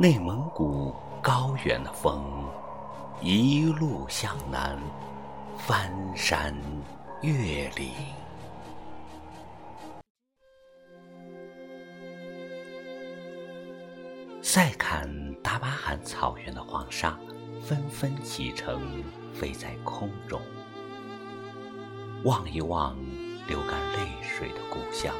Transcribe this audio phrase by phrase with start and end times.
[0.00, 2.24] 内蒙古高原的风，
[3.20, 4.78] 一路向南，
[5.58, 6.56] 翻山
[7.20, 7.90] 越岭。
[14.40, 15.06] 塞坎
[15.42, 17.18] 达巴罕草原的黄沙，
[17.62, 18.80] 纷纷启程，
[19.34, 20.40] 飞在空中。
[22.24, 22.96] 望一望
[23.46, 25.14] 流干泪水的故乡，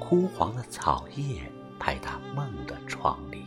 [0.00, 1.48] 枯黄的草叶
[1.78, 3.41] 拍打梦的窗棂。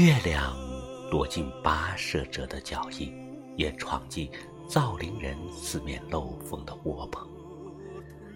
[0.00, 0.56] 月亮
[1.10, 3.12] 躲进跋涉者的脚印，
[3.54, 4.30] 也闯进
[4.66, 7.28] 造林人四面漏风的窝棚。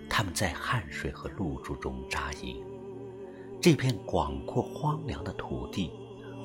[0.06, 2.62] 他们在汗水和露珠中扎营。
[3.62, 5.90] 这片广阔荒凉的土地，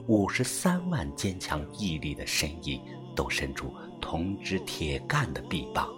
[0.08, 2.82] 五十三万坚强毅力的身影，
[3.14, 5.90] 都伸出铜枝铁干的臂膀，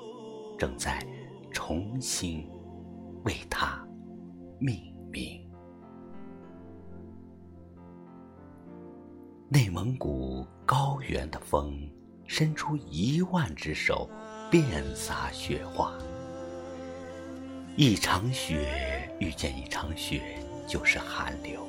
[0.57, 1.05] 正在
[1.51, 2.49] 重新
[3.23, 3.87] 为他
[4.57, 5.40] 命名。
[9.53, 11.77] 内蒙古高原的风，
[12.25, 14.09] 伸出一万只手，
[14.49, 14.63] 遍
[14.95, 15.91] 洒雪花。
[17.75, 20.21] 一场雪遇见一场雪，
[20.65, 21.59] 就是寒流；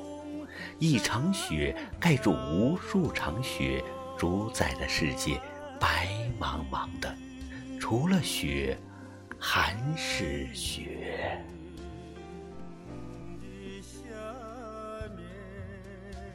[0.79, 3.83] 一场雪盖住无数场雪，
[4.17, 5.37] 主宰的世界
[5.77, 6.07] 白
[6.39, 7.13] 茫茫的，
[7.81, 8.77] 除了雪，
[9.37, 11.37] 还是雪。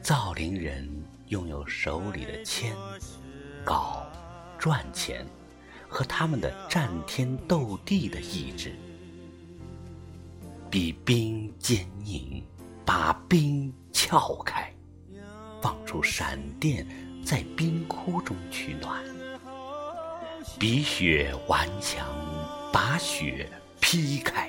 [0.03, 0.87] 造林人。
[1.29, 2.75] 拥有手里的铅、
[3.65, 4.03] 镐、
[4.59, 5.27] 赚钱，
[5.89, 8.75] 和他们的战天斗地的意志，
[10.71, 12.43] 比冰坚硬，
[12.85, 14.73] 把冰撬开，
[15.61, 16.87] 放出闪电，
[17.25, 19.03] 在冰窟中取暖；
[20.59, 22.07] 比雪顽强，
[22.73, 23.49] 把雪
[23.81, 24.49] 劈开，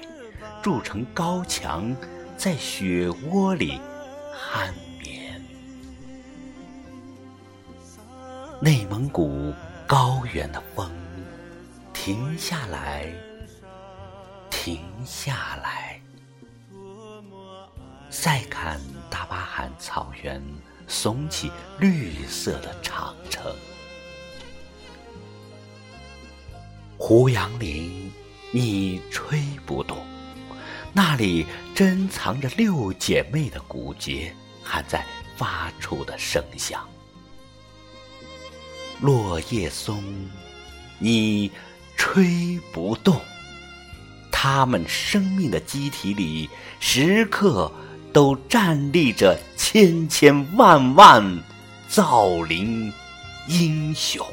[0.63, 1.93] 筑成高墙，
[2.37, 3.79] 在雪窝里
[4.53, 4.71] 酣。
[8.61, 9.53] 内蒙古
[9.87, 10.91] 高原的风，
[11.93, 13.09] 停下来，
[14.49, 16.01] 停下来。
[18.09, 18.77] 塞坎
[19.09, 20.43] 达巴罕草原
[20.89, 21.49] 耸起
[21.79, 23.55] 绿色的长城，
[26.97, 28.11] 胡杨林
[28.51, 30.05] 你吹不动，
[30.91, 35.05] 那里珍藏着六姐妹的骨节，还在
[35.37, 36.85] 发出的声响。
[39.01, 40.03] 落叶松，
[40.97, 41.51] 你
[41.95, 43.19] 吹不动。
[44.31, 46.49] 他们生命的机体里，
[46.79, 47.71] 时刻
[48.13, 51.43] 都站立着千千万万
[51.87, 52.91] 造林
[53.47, 54.25] 英雄。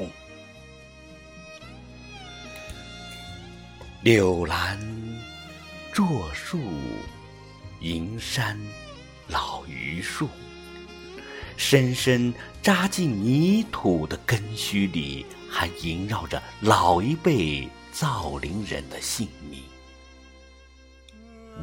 [4.01, 4.79] 柳兰
[5.93, 6.59] 柞树，
[7.81, 8.57] 银山
[9.27, 10.29] 老榆树。
[11.57, 19.61] 深深扎进泥土的根须里，还萦绕着老一辈造林人的姓名：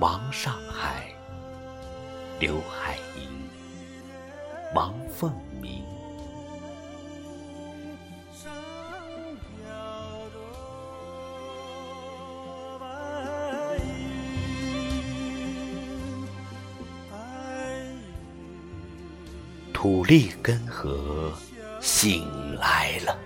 [0.00, 1.14] 王上海、
[2.40, 3.28] 刘海银、
[4.74, 5.32] 王凤
[5.62, 5.84] 鸣。
[19.84, 21.30] 土利根河
[21.78, 23.18] 醒来了，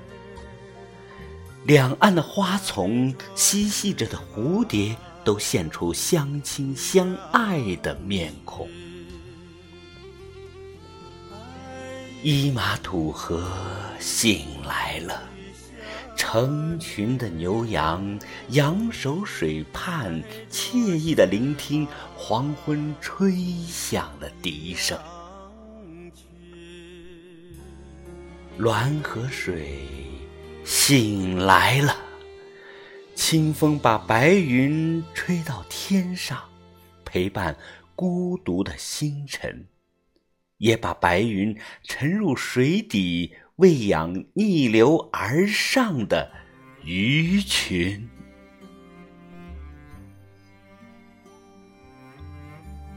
[1.67, 8.69] 两岸的花丛嬉戏着的蝴蝶都现出相亲相爱的面孔。
[12.25, 13.49] 伊玛土河
[14.01, 15.23] 醒来了，
[16.17, 18.19] 成群的牛羊
[18.49, 21.87] 仰首水畔，惬意的聆听
[22.17, 23.33] 黄昏吹
[23.69, 24.99] 响的笛声。
[28.59, 29.79] 滦河水
[30.65, 31.97] 醒来了，
[33.15, 36.43] 清风把白云吹到天上，
[37.05, 37.57] 陪伴
[37.95, 39.65] 孤独的星辰，
[40.57, 46.29] 也把白云沉入水底，喂养逆流而上的
[46.83, 48.09] 鱼群。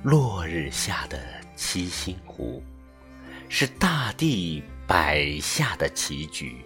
[0.01, 1.19] 落日下的
[1.55, 2.63] 七星湖，
[3.47, 4.63] 是大地。
[4.91, 6.57] 摆下的棋局，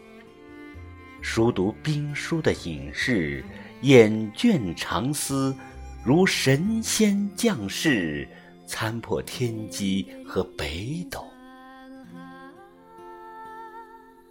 [1.21, 3.45] 熟读兵书的隐士，
[3.81, 5.55] 眼倦长思，
[6.03, 8.27] 如神仙降世，
[8.65, 11.23] 参破天机和北斗。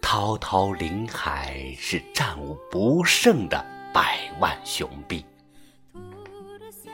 [0.01, 5.23] 滔滔林海是战无不胜的百万雄兵，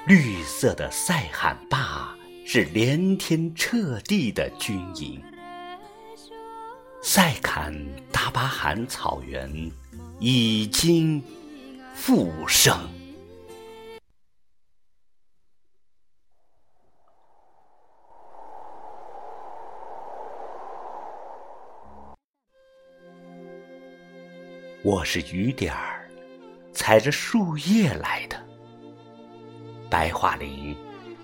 [0.05, 2.15] 绿色的塞罕坝
[2.45, 5.19] 是连天彻地的军营。
[7.03, 7.73] 塞坎
[8.11, 9.49] 达巴罕草原
[10.19, 11.21] 已经
[11.95, 12.77] 复生。
[24.83, 26.07] 我是雨点儿，
[26.71, 28.39] 踩着树叶来的。
[29.89, 30.75] 白桦林，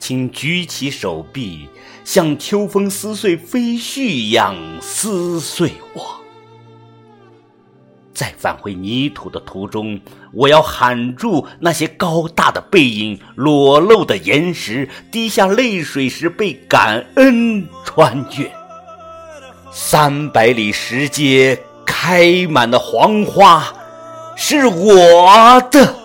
[0.07, 1.67] 请举起手臂，
[2.05, 6.01] 像秋风撕碎飞絮一样撕碎我。
[8.13, 9.99] 在返回泥土的途中，
[10.31, 18.49] 我要喊住那些高大的背影、裸露的岩石、滴下泪水时被感恩穿越。
[19.73, 21.61] 三百里石阶。
[21.85, 23.73] 开满的黄花
[24.37, 25.96] 是我的，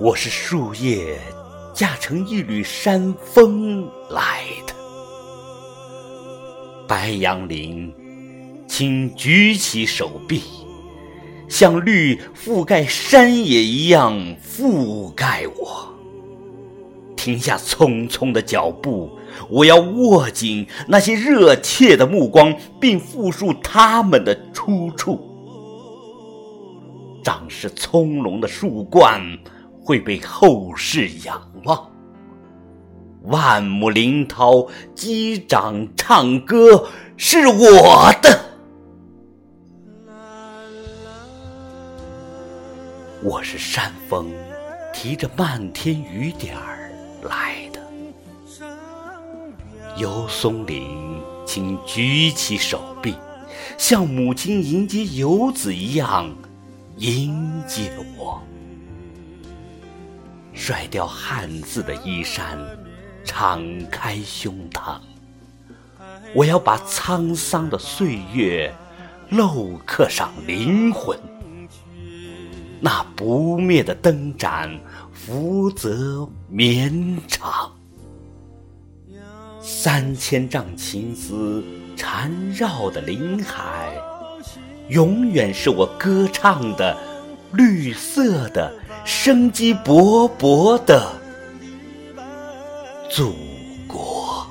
[0.00, 1.18] 我是树叶
[1.74, 4.72] 架成一缕山风来的。
[6.86, 7.92] 白杨林，
[8.68, 10.40] 请举起手臂，
[11.48, 15.92] 像绿覆盖山野一样覆盖我。
[17.16, 19.10] 停下匆匆的脚步，
[19.50, 25.24] 我要握紧那些热切的目光，并复述他们的出处。
[27.24, 29.20] 长势葱茏的树冠
[29.88, 31.90] 会被后世仰望，
[33.22, 36.86] 万亩林涛击掌唱歌
[37.16, 38.38] 是我的。
[43.22, 44.30] 我是山峰，
[44.92, 46.92] 提着漫天雨点儿。
[47.22, 47.80] 来的，
[49.96, 53.14] 游松岭，请举起手臂，
[53.78, 56.30] 像母亲迎接游子一样
[56.98, 58.38] 迎接我。
[60.58, 62.58] 甩掉汉字的衣衫，
[63.24, 64.98] 敞开胸膛，
[66.34, 68.74] 我要把沧桑的岁月
[69.30, 71.16] 镂刻上灵魂。
[72.80, 74.78] 那不灭的灯盏，
[75.12, 77.72] 福泽绵长。
[79.62, 81.64] 三千丈情丝
[81.96, 83.96] 缠绕的林海，
[84.88, 86.96] 永远是我歌唱的
[87.52, 88.74] 绿色的、
[89.10, 91.10] 生机勃勃的
[93.10, 93.34] 祖
[93.86, 94.46] 国。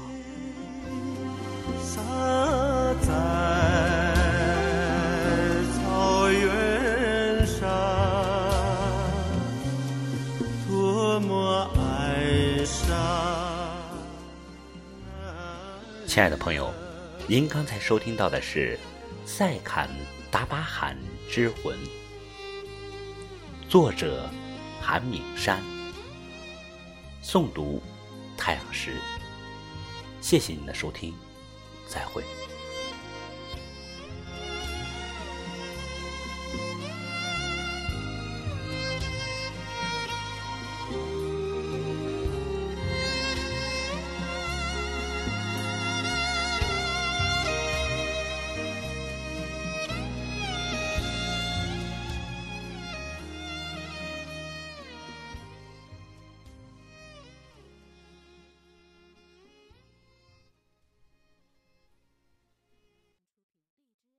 [16.08, 16.74] 亲爱的朋友，
[17.28, 18.76] 您刚才收听到的是
[19.30, 19.88] 《塞坎
[20.32, 20.98] 达巴罕
[21.30, 21.78] 之魂》，
[23.70, 24.28] 作者
[24.90, 25.62] 韩敏山，
[27.22, 27.82] 诵读
[28.38, 29.02] 太阳石。
[30.22, 31.14] 谢谢您的收听，
[31.90, 32.24] 再会。